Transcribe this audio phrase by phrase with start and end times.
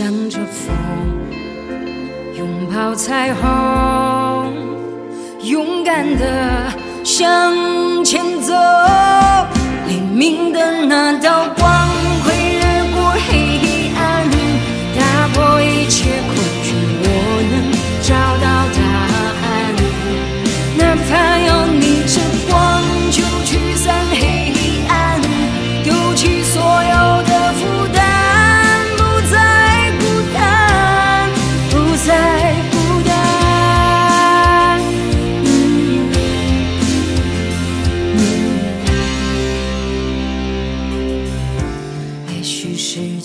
[0.00, 0.72] 向着风，
[2.36, 4.54] 拥抱彩虹，
[5.42, 8.54] 勇敢的向前走。
[9.88, 11.48] 黎明的那道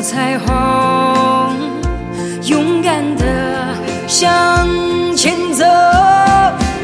[0.00, 1.56] 彩虹，
[2.44, 3.74] 勇敢的
[4.06, 4.66] 向
[5.14, 5.64] 前走。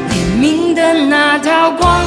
[0.09, 1.99] 黎明的那道光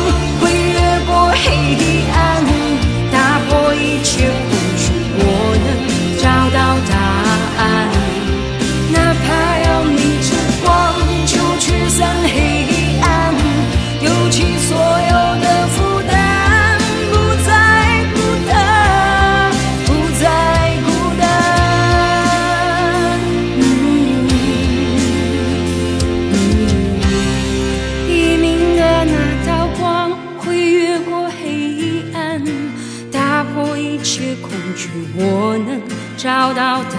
[34.10, 35.80] 些恐惧，我能
[36.16, 36.98] 找到答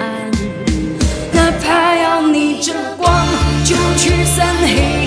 [0.00, 0.30] 案。
[1.32, 3.24] 哪怕要逆着光，
[3.64, 4.99] 就驱散黑暗